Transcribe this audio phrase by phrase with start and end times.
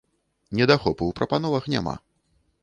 [0.59, 1.95] Недахопу ў прапановах няма.